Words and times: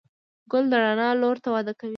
ګل 0.51 0.65
د 0.71 0.73
رڼا 0.83 1.09
لور 1.21 1.37
ته 1.43 1.49
وده 1.55 1.73
کوي. 1.79 1.89